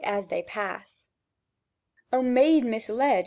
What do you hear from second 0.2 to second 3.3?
they pass." "O maid misled!"